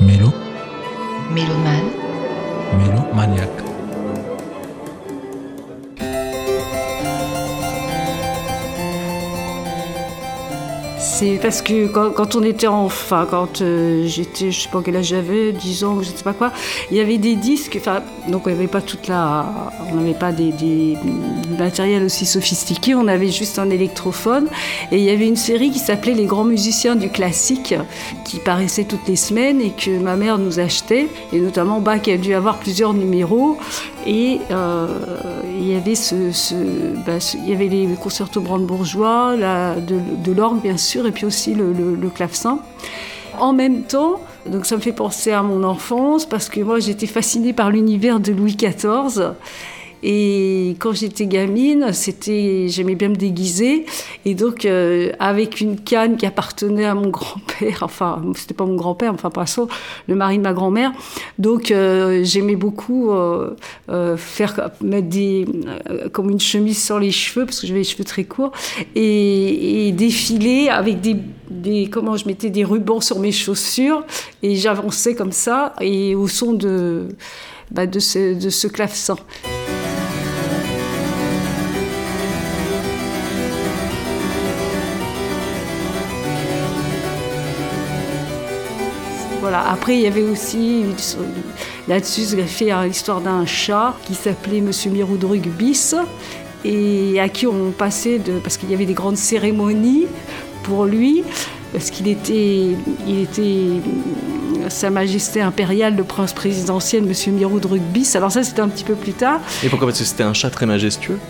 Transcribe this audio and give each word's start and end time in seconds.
Mélo, 0.00 0.30
Mélomane, 1.32 1.90
mélomaniaque. 2.78 3.75
C'est 11.08 11.38
parce 11.40 11.62
que 11.62 11.86
quand, 11.86 12.34
on 12.34 12.42
était 12.42 12.66
enfin, 12.66 13.26
quand 13.30 13.62
euh, 13.62 14.06
j'étais, 14.06 14.50
je 14.50 14.62
sais 14.62 14.68
pas 14.68 14.82
quel 14.84 14.96
âge 14.96 15.06
j'avais, 15.06 15.52
10 15.52 15.84
ans, 15.84 15.98
je 16.02 16.08
sais 16.10 16.24
pas 16.24 16.32
quoi, 16.32 16.52
il 16.90 16.96
y 16.96 17.00
avait 17.00 17.16
des 17.16 17.36
disques, 17.36 17.76
enfin, 17.80 18.02
donc 18.28 18.46
on 18.46 18.50
n'avait 18.50 18.66
pas 18.66 18.80
toute 18.82 19.06
la, 19.06 19.46
on 19.90 19.94
n'avait 19.94 20.14
pas 20.18 20.32
des, 20.32 20.50
des 20.52 20.96
matériels 21.58 22.02
aussi 22.02 22.26
sophistiqués, 22.26 22.94
on 22.96 23.06
avait 23.06 23.30
juste 23.30 23.58
un 23.60 23.70
électrophone. 23.70 24.48
Et 24.90 24.98
il 24.98 25.04
y 25.04 25.10
avait 25.10 25.28
une 25.28 25.36
série 25.36 25.70
qui 25.70 25.78
s'appelait 25.78 26.12
Les 26.12 26.26
grands 26.26 26.44
musiciens 26.44 26.96
du 26.96 27.08
classique 27.08 27.74
qui 28.24 28.38
paraissait 28.38 28.84
toutes 28.84 29.06
les 29.06 29.16
semaines 29.16 29.60
et 29.60 29.70
que 29.70 29.98
ma 29.98 30.16
mère 30.16 30.38
nous 30.38 30.58
achetait. 30.58 31.08
Et 31.32 31.38
notamment 31.38 31.80
Bach 31.80 32.08
a 32.08 32.16
dû 32.16 32.34
avoir 32.34 32.58
plusieurs 32.58 32.92
numéros. 32.94 33.56
Et 34.08 34.38
euh, 34.50 34.86
il 35.58 35.66
y 35.68 35.74
avait 35.74 35.94
bah, 37.06 37.20
ce- 37.20 37.36
il 37.36 37.48
y 37.48 37.52
avait 37.52 37.68
les 37.68 37.88
concertos 38.00 38.40
brandebourgeois, 38.40 39.34
la, 39.36 39.74
de, 39.76 39.98
de 40.24 40.32
l'orgue 40.32 40.60
bien 40.62 40.76
sûr, 40.76 40.95
et 41.04 41.12
puis 41.12 41.26
aussi 41.26 41.54
le, 41.54 41.72
le, 41.72 42.08
clavecin. 42.08 42.60
En 43.38 43.52
même 43.52 43.82
temps, 43.82 44.20
donc 44.46 44.64
ça 44.64 44.76
me 44.76 44.80
fait 44.80 44.92
penser 44.92 45.32
à 45.32 45.42
mon 45.42 45.64
enfance 45.64 46.24
parce 46.24 46.48
que 46.48 46.60
moi 46.60 46.78
j'étais 46.78 47.06
fascinée 47.06 47.52
par 47.52 47.70
l'univers 47.70 48.20
de 48.20 48.32
Louis 48.32 48.56
XIV. 48.56 49.34
Et 50.08 50.76
quand 50.78 50.92
j'étais 50.92 51.26
gamine, 51.26 51.92
c'était, 51.92 52.68
j'aimais 52.68 52.94
bien 52.94 53.08
me 53.08 53.16
déguiser. 53.16 53.86
Et 54.24 54.36
donc, 54.36 54.64
euh, 54.64 55.10
avec 55.18 55.60
une 55.60 55.80
canne 55.80 56.16
qui 56.16 56.26
appartenait 56.26 56.84
à 56.84 56.94
mon 56.94 57.08
grand-père, 57.08 57.78
enfin, 57.82 58.22
c'était 58.36 58.54
pas 58.54 58.66
mon 58.66 58.76
grand-père, 58.76 59.12
enfin, 59.12 59.30
pas 59.30 59.46
ça, 59.46 59.62
le 60.06 60.14
mari 60.14 60.38
de 60.38 60.44
ma 60.44 60.52
grand-mère. 60.52 60.92
Donc, 61.40 61.72
euh, 61.72 62.22
j'aimais 62.22 62.54
beaucoup 62.54 63.10
euh, 63.10 63.56
faire 64.16 64.70
mettre 64.80 65.08
des, 65.08 65.44
comme 66.12 66.30
une 66.30 66.38
chemise 66.38 66.80
sur 66.84 67.00
les 67.00 67.10
cheveux, 67.10 67.44
parce 67.44 67.60
que 67.60 67.66
j'avais 67.66 67.80
les 67.80 67.84
cheveux 67.84 68.04
très 68.04 68.22
courts, 68.22 68.52
et, 68.94 69.90
défiler 69.90 70.68
avec 70.68 71.00
des, 71.00 71.90
comment 71.90 72.16
je 72.16 72.28
mettais 72.28 72.50
des 72.50 72.62
rubans 72.62 73.00
sur 73.00 73.18
mes 73.18 73.32
chaussures, 73.32 74.04
et 74.44 74.54
j'avançais 74.54 75.16
comme 75.16 75.32
ça, 75.32 75.74
et 75.80 76.14
au 76.14 76.28
son 76.28 76.52
de, 76.52 77.08
bah, 77.72 77.86
ce, 77.98 78.38
de 78.40 78.50
ce 78.50 78.68
clavecin. 78.68 79.16
Voilà. 89.48 89.70
Après, 89.70 89.94
il 89.94 90.00
y 90.00 90.08
avait 90.08 90.24
aussi, 90.24 90.82
là-dessus, 91.86 92.22
j'ai 92.28 92.42
fait 92.42 92.72
l'histoire 92.84 93.20
d'un 93.20 93.46
chat 93.46 93.94
qui 94.04 94.16
s'appelait 94.16 94.60
Monsieur 94.60 94.90
Miroudrug 94.90 95.46
bis 95.50 95.94
et 96.64 97.20
à 97.20 97.28
qui 97.28 97.46
on 97.46 97.70
passait 97.70 98.18
de, 98.18 98.40
parce 98.40 98.56
qu'il 98.56 98.68
y 98.72 98.74
avait 98.74 98.86
des 98.86 98.94
grandes 98.94 99.16
cérémonies 99.16 100.06
pour 100.64 100.84
lui, 100.84 101.22
parce 101.72 101.90
qu'il 101.90 102.08
était, 102.08 102.70
il 103.06 103.20
était 103.20 103.66
Sa 104.68 104.90
Majesté 104.90 105.42
impériale, 105.42 105.94
le 105.94 106.02
prince 106.02 106.32
présidentiel, 106.32 107.04
Monsieur 107.04 107.30
Miroudrug 107.30 107.80
bis. 107.80 108.16
Alors 108.16 108.32
ça, 108.32 108.42
c'était 108.42 108.62
un 108.62 108.68
petit 108.68 108.82
peu 108.82 108.96
plus 108.96 109.12
tard. 109.12 109.40
Et 109.62 109.68
pourquoi? 109.68 109.86
Parce 109.86 110.00
que 110.00 110.04
c'était 110.04 110.24
un 110.24 110.34
chat 110.34 110.50
très 110.50 110.66
majestueux. 110.66 111.20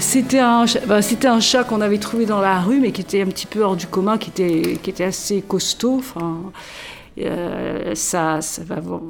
C'était 0.00 0.40
un, 0.40 0.64
bah, 0.88 1.02
c'était 1.02 1.28
un 1.28 1.38
chat 1.38 1.62
qu'on 1.62 1.82
avait 1.82 1.98
trouvé 1.98 2.26
dans 2.26 2.40
la 2.40 2.58
rue, 2.58 2.80
mais 2.80 2.90
qui 2.90 3.00
était 3.00 3.22
un 3.22 3.26
petit 3.26 3.46
peu 3.46 3.62
hors 3.62 3.76
du 3.76 3.86
commun, 3.86 4.18
qui 4.18 4.30
était, 4.30 4.80
qui 4.82 4.90
était 4.90 5.04
assez 5.04 5.40
costaud. 5.40 6.00
Enfin, 6.00 6.38
euh, 7.24 7.94
ça, 7.94 8.40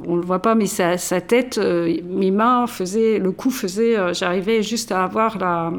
on 0.06 0.16
le 0.16 0.22
voit 0.22 0.40
pas, 0.40 0.54
mais 0.54 0.66
sa, 0.66 0.98
sa 0.98 1.20
tête, 1.20 1.58
euh, 1.58 1.96
mes 2.08 2.30
mains 2.30 2.66
faisaient, 2.66 3.18
le 3.18 3.32
cou 3.32 3.50
faisait, 3.50 3.98
euh, 3.98 4.14
j'arrivais 4.14 4.62
juste 4.62 4.92
à 4.92 5.04
avoir 5.04 5.38
la, 5.38 5.72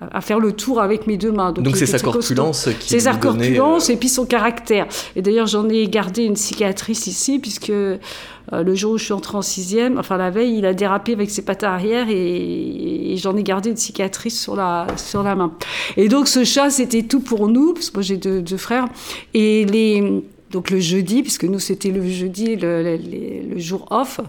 à 0.00 0.20
faire 0.20 0.38
le 0.38 0.52
tour 0.52 0.80
avec 0.80 1.06
mes 1.06 1.16
deux 1.16 1.32
mains. 1.32 1.52
Donc 1.52 1.76
c'est 1.76 1.86
sa 1.86 1.98
corpulence 1.98 2.68
qui 2.78 2.88
C'est 2.88 3.00
sa 3.00 3.14
corpulence 3.14 3.90
euh, 3.90 3.94
et 3.94 3.96
puis 3.96 4.08
son 4.08 4.26
caractère. 4.26 4.86
Et 5.16 5.22
d'ailleurs, 5.22 5.46
j'en 5.46 5.68
ai 5.68 5.88
gardé 5.88 6.24
une 6.24 6.36
cicatrice 6.36 7.06
ici, 7.06 7.40
puisque 7.40 7.70
euh, 7.70 7.98
le 8.52 8.74
jour 8.74 8.92
où 8.92 8.98
je 8.98 9.04
suis 9.04 9.12
entrée 9.12 9.36
en 9.36 9.42
sixième, 9.42 9.98
enfin 9.98 10.16
la 10.16 10.30
veille, 10.30 10.56
il 10.58 10.66
a 10.66 10.72
dérapé 10.72 11.12
avec 11.12 11.30
ses 11.30 11.42
pattes 11.42 11.64
arrière 11.64 12.06
et, 12.08 13.12
et 13.12 13.16
j'en 13.16 13.36
ai 13.36 13.42
gardé 13.42 13.70
une 13.70 13.76
cicatrice 13.76 14.40
sur 14.40 14.54
la, 14.54 14.86
sur 14.96 15.22
la 15.22 15.34
main. 15.34 15.52
Et 15.96 16.08
donc 16.08 16.28
ce 16.28 16.44
chat, 16.44 16.70
c'était 16.70 17.02
tout 17.02 17.20
pour 17.20 17.48
nous, 17.48 17.74
parce 17.74 17.90
que 17.90 17.96
moi 17.96 18.02
j'ai 18.02 18.16
deux, 18.16 18.40
deux 18.40 18.56
frères. 18.56 18.86
Et 19.34 19.64
les... 19.64 20.22
Donc 20.50 20.70
le 20.70 20.80
jeudi, 20.80 21.22
puisque 21.22 21.44
nous 21.44 21.58
c'était 21.58 21.90
le 21.90 22.02
jeudi, 22.08 22.56
le, 22.56 22.82
le- 22.96 23.58
jour 23.58 23.86
off, 23.90 24.20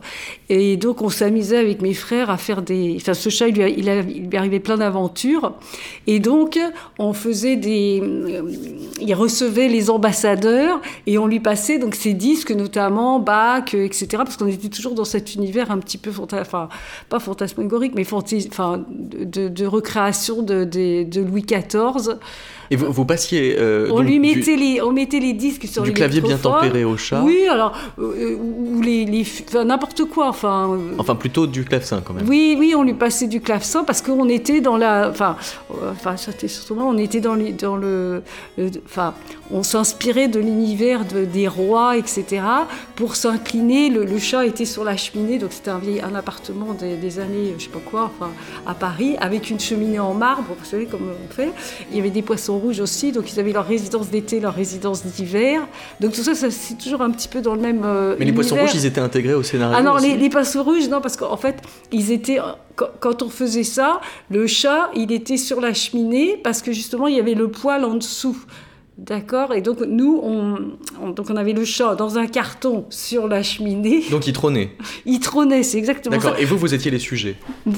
et 0.49 0.75
donc 0.75 1.01
on 1.01 1.09
s'amusait 1.09 1.57
avec 1.57 1.81
mes 1.81 1.93
frères 1.93 2.29
à 2.29 2.37
faire 2.37 2.61
des. 2.61 2.95
Enfin, 2.97 3.13
ce 3.13 3.29
chat, 3.29 3.47
il 3.47 3.55
lui, 3.55 3.63
a- 3.63 3.69
il, 3.69 4.35
arrivait 4.35 4.59
plein 4.59 4.77
d'aventures, 4.77 5.53
et 6.07 6.19
donc 6.19 6.59
on 6.97 7.13
faisait 7.13 7.55
des. 7.55 8.01
euh, 8.03 8.41
Il 9.01 9.13
recevait 9.15 9.69
les 9.69 9.89
ambassadeurs 9.89 10.81
et 11.07 11.17
on 11.17 11.25
lui 11.27 11.39
passait 11.39 11.77
donc 11.79 11.95
ses 11.95 12.13
disques, 12.13 12.51
notamment 12.51 13.19
Bach, 13.19 13.73
euh, 13.73 13.85
etc. 13.85 14.07
Parce 14.17 14.35
qu'on 14.35 14.47
était 14.47 14.67
toujours 14.69 14.95
dans 14.95 15.05
cet 15.05 15.35
univers 15.35 15.71
un 15.71 15.77
petit 15.79 15.97
peu, 15.97 16.11
fanta- 16.11 16.41
enfin 16.41 16.67
pas 17.07 17.19
fantasmagorique, 17.19 17.93
mais 17.95 18.03
fantais- 18.03 18.47
enfin 18.51 18.83
de, 18.89 19.47
de- 19.47 19.65
recréation 19.65 20.41
de 20.41 20.67
Louis 21.21 21.43
XIV. 21.43 22.17
Et 22.71 22.75
vous, 22.75 22.91
vous 22.91 23.05
passiez. 23.05 23.55
euh, 23.57 23.87
On 23.91 23.97
donc, 23.97 24.05
lui 24.05 24.19
du- 24.19 24.19
mettait 24.37 24.55
les, 24.55 24.81
on 24.81 24.91
mettait 24.91 25.19
les 25.19 25.33
disques 25.33 25.67
sur 25.67 25.83
du 25.83 25.91
clavier 25.93 26.21
bien 26.21 26.37
tempéré 26.37 26.83
au 26.85 26.97
chat. 26.97 27.21
Oui, 27.23 27.47
alors 27.49 27.75
euh, 27.99 28.35
ou 28.37 28.81
les, 28.81 29.05
les 29.05 29.25
enfin, 29.47 29.65
n'importe 29.65 30.05
quoi, 30.05 30.27
enfin. 30.27 30.69
euh, 30.73 30.95
Enfin, 30.99 31.15
plutôt 31.15 31.47
du 31.47 31.63
clavecin 31.65 32.01
quand 32.05 32.13
même. 32.13 32.27
oui, 32.29 32.55
oui, 32.59 32.73
on 32.75 32.83
lui 32.83 32.93
passait 32.93 33.27
du 33.27 33.41
clavecin 33.41 33.83
parce 33.83 34.01
qu'on 34.01 34.29
était 34.29 34.61
dans 34.61 34.77
la, 34.77 35.09
enfin, 35.09 35.35
euh, 35.71 35.91
enfin, 35.91 36.15
c'était 36.17 36.47
surtout 36.47 36.75
on 36.79 36.97
était 36.97 37.21
dans, 37.21 37.35
les- 37.35 37.51
dans 37.53 37.75
le, 37.75 38.21
le- 38.57 38.69
enfin, 38.85 39.13
on 39.51 39.63
s'inspirait 39.63 40.27
de 40.27 40.39
l'univers 40.39 41.05
de- 41.05 41.25
des 41.25 41.47
rois, 41.47 41.97
etc. 41.97 42.41
Pour 42.95 43.15
s'incliner, 43.15 43.89
le, 43.89 44.05
le 44.05 44.19
chat 44.19 44.45
était 44.45 44.65
sur 44.65 44.83
la 44.83 44.95
cheminée, 44.95 45.39
donc 45.39 45.53
c'était 45.53 45.71
un 45.71 45.79
vieil, 45.79 46.01
un 46.01 46.13
appartement 46.13 46.73
des, 46.73 46.95
des 46.97 47.19
années, 47.19 47.55
je 47.57 47.63
sais 47.63 47.69
pas 47.69 47.79
quoi, 47.83 48.11
enfin, 48.15 48.31
à 48.67 48.73
Paris, 48.75 49.15
avec 49.19 49.49
une 49.49 49.59
cheminée 49.59 49.99
en 49.99 50.13
marbre, 50.13 50.43
vous 50.59 50.65
savez 50.65 50.85
comme 50.85 51.01
on 51.09 51.33
fait. 51.33 51.51
Il 51.89 51.97
y 51.97 51.99
avait 51.99 52.09
des 52.11 52.21
poissons 52.21 52.58
rouges 52.59 52.79
aussi, 52.79 53.11
donc 53.11 53.31
ils 53.33 53.39
avaient 53.39 53.51
leur 53.53 53.65
résidence 53.65 54.09
d'été, 54.09 54.39
leur 54.39 54.53
résidence 54.53 55.03
d'hiver. 55.05 55.61
Donc 55.99 56.13
tout 56.13 56.21
ça, 56.23 56.35
ça 56.35 56.51
c'est 56.51 56.77
toujours 56.77 57.01
un 57.01 57.09
petit 57.11 57.27
peu 57.27 57.41
dans 57.41 57.55
le 57.55 57.61
même. 57.61 57.81
euh, 57.85 58.15
Mais 58.19 58.25
les 58.25 58.33
poissons 58.33 58.55
rouges, 58.55 58.75
ils 58.75 58.85
étaient 58.85 59.01
intégrés 59.01 59.33
au 59.33 59.43
scénario. 59.43 59.75
Ah 59.77 59.81
non, 59.81 59.93
aussi 59.93 60.11
les, 60.11 60.17
les 60.17 60.29
poissons 60.29 60.63
rouges, 60.63 60.87
non, 60.89 61.01
parce 61.01 61.17
qu'en 61.17 61.37
fait, 61.37 61.57
ils 61.91 62.11
étaient. 62.11 62.39
quand- 62.75 62.89
Quand 62.99 63.23
on 63.23 63.29
faisait 63.29 63.63
ça, 63.63 63.99
le 64.29 64.47
chat, 64.47 64.89
il 64.95 65.11
était 65.11 65.37
sur 65.37 65.59
la 65.61 65.73
cheminée 65.73 66.37
parce 66.43 66.61
que 66.61 66.71
justement, 66.71 67.07
il 67.07 67.15
y 67.17 67.19
avait 67.19 67.33
le 67.35 67.49
poêle 67.49 67.83
en 67.83 67.95
dessous. 67.95 68.37
D'accord 69.01 69.53
Et 69.53 69.61
donc, 69.61 69.79
nous, 69.87 70.19
on, 70.21 70.57
on- 71.01 71.09
donc 71.11 71.27
on 71.29 71.37
avait 71.37 71.53
le 71.53 71.63
chat 71.63 71.95
dans 71.95 72.17
un 72.17 72.27
carton 72.27 72.85
sur 72.89 73.29
la 73.29 73.41
cheminée. 73.43 74.03
Donc 74.11 74.27
ils 74.27 74.33
trônaient. 74.33 74.71
Il 75.05 75.21
trônait, 75.21 75.63
c'est 75.63 75.77
exactement 75.77 76.19
ça. 76.19 76.21
D'accord. 76.27 76.39
Et 76.41 76.43
vous, 76.43 76.57
vous 76.57 76.73
étiez 76.73 76.91
les 76.91 76.99
sujets. 76.99 77.35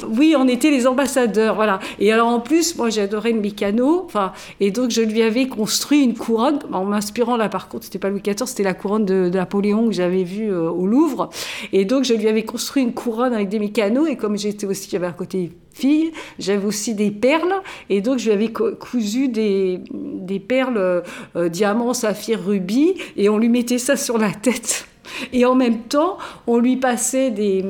Oui, 0.09 0.33
on 0.35 0.47
était 0.47 0.71
les 0.71 0.87
ambassadeurs, 0.87 1.53
voilà. 1.53 1.79
Et 1.99 2.11
alors 2.11 2.27
en 2.27 2.39
plus, 2.39 2.75
moi 2.75 2.89
j'adorais 2.89 3.33
le 3.33 3.39
mécano, 3.39 4.01
enfin, 4.05 4.31
et 4.59 4.71
donc 4.71 4.89
je 4.89 5.01
lui 5.01 5.21
avais 5.21 5.47
construit 5.47 6.01
une 6.03 6.15
couronne 6.15 6.59
en 6.73 6.85
m'inspirant 6.85 7.37
là. 7.37 7.49
Par 7.49 7.67
contre, 7.69 7.83
c'était 7.85 7.99
pas 7.99 8.09
Louis 8.09 8.21
XIV, 8.21 8.47
c'était 8.47 8.63
la 8.63 8.73
couronne 8.73 9.05
de, 9.05 9.29
de 9.29 9.37
Napoléon 9.37 9.87
que 9.89 9.93
j'avais 9.93 10.23
vue 10.23 10.51
euh, 10.51 10.69
au 10.71 10.87
Louvre. 10.87 11.29
Et 11.71 11.85
donc 11.85 12.03
je 12.03 12.13
lui 12.15 12.27
avais 12.27 12.43
construit 12.43 12.81
une 12.81 12.93
couronne 12.93 13.33
avec 13.33 13.47
des 13.47 13.59
mécanos. 13.59 14.09
Et 14.09 14.15
comme 14.15 14.37
j'étais 14.37 14.65
aussi, 14.65 14.89
j'avais 14.91 15.07
un 15.07 15.11
côté 15.13 15.51
fille, 15.73 16.11
j'avais 16.39 16.65
aussi 16.65 16.93
des 16.95 17.11
perles. 17.11 17.61
Et 17.89 18.01
donc 18.01 18.19
je 18.19 18.25
lui 18.25 18.31
avais 18.31 18.51
co- 18.51 18.75
cousu 18.75 19.27
des, 19.29 19.79
des 19.91 20.39
perles 20.39 21.03
euh, 21.35 21.49
diamants, 21.49 21.93
saphirs, 21.93 22.43
rubis, 22.45 22.95
et 23.17 23.29
on 23.29 23.37
lui 23.37 23.49
mettait 23.49 23.77
ça 23.77 23.95
sur 23.95 24.17
la 24.17 24.31
tête. 24.31 24.87
Et 25.33 25.45
en 25.45 25.55
même 25.55 25.79
temps, 25.83 26.17
on 26.47 26.57
lui 26.57 26.77
passait 26.77 27.31
des, 27.31 27.63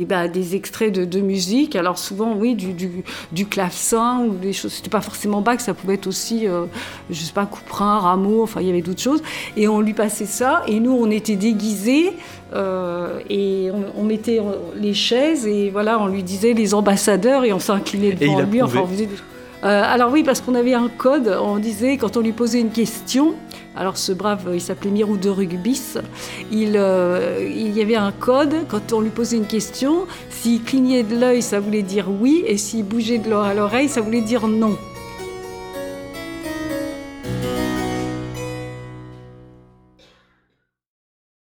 eh 0.00 0.04
ben, 0.04 0.28
des 0.28 0.54
extraits 0.54 0.92
de, 0.94 1.04
de 1.04 1.20
musique. 1.20 1.74
Alors 1.76 1.98
souvent, 1.98 2.34
oui, 2.36 2.54
du, 2.54 2.72
du, 2.72 3.02
du 3.32 3.46
clavecin 3.46 4.20
ou 4.20 4.34
des 4.34 4.52
choses. 4.52 4.72
C'était 4.72 4.90
pas 4.90 5.00
forcément 5.00 5.40
Bach, 5.40 5.60
ça 5.60 5.74
pouvait 5.74 5.94
être 5.94 6.06
aussi, 6.06 6.46
euh, 6.46 6.66
je 7.10 7.20
sais 7.20 7.32
pas, 7.32 7.46
Couperin, 7.46 7.98
Rameau, 7.98 8.42
enfin, 8.42 8.60
il 8.60 8.66
y 8.66 8.70
avait 8.70 8.82
d'autres 8.82 9.02
choses. 9.02 9.22
Et 9.56 9.66
on 9.68 9.80
lui 9.80 9.94
passait 9.94 10.26
ça. 10.26 10.62
Et 10.68 10.78
nous, 10.80 10.92
on 10.92 11.10
était 11.10 11.36
déguisés. 11.36 12.12
euh, 12.54 13.18
et 13.28 13.70
on, 13.72 14.00
on 14.00 14.04
mettait 14.04 14.38
euh, 14.38 14.52
les 14.76 14.94
chaises 14.94 15.46
et 15.46 15.68
voilà, 15.70 15.98
on 16.00 16.06
lui 16.06 16.22
disait 16.22 16.54
les 16.54 16.72
ambassadeurs 16.72 17.44
et 17.44 17.52
on 17.52 17.58
s'inclinait 17.58 18.08
Et 18.08 18.14
devant 18.14 18.40
il 18.40 18.46
lui. 18.46 18.62
Enfin, 18.62 18.80
on 18.84 18.86
faisait 18.86 19.06
des- 19.06 19.16
Euh, 19.64 19.82
alors 19.84 20.12
oui, 20.12 20.22
parce 20.22 20.40
qu'on 20.40 20.54
avait 20.54 20.74
un 20.74 20.88
code, 20.88 21.36
on 21.40 21.58
disait, 21.58 21.96
quand 21.96 22.16
on 22.16 22.20
lui 22.20 22.32
posait 22.32 22.60
une 22.60 22.70
question, 22.70 23.34
alors 23.76 23.96
ce 23.96 24.12
brave, 24.12 24.48
il 24.54 24.60
s'appelait 24.60 24.90
Mirou 24.90 25.16
de 25.16 25.28
Rugbis, 25.28 25.98
il, 26.52 26.76
euh, 26.76 27.38
il 27.40 27.76
y 27.76 27.82
avait 27.82 27.96
un 27.96 28.12
code, 28.12 28.54
quand 28.68 28.92
on 28.92 29.00
lui 29.00 29.10
posait 29.10 29.36
une 29.36 29.46
question, 29.46 30.06
s'il 30.30 30.62
clignait 30.62 31.02
de 31.02 31.16
l'œil, 31.16 31.42
ça 31.42 31.58
voulait 31.58 31.82
dire 31.82 32.06
oui, 32.08 32.44
et 32.46 32.56
s'il 32.56 32.84
bougeait 32.84 33.18
de 33.18 33.28
l'oreille 33.28 33.50
à 33.50 33.54
l'oreille, 33.54 33.88
ça 33.88 34.00
voulait 34.00 34.20
dire 34.20 34.46
non. 34.46 34.76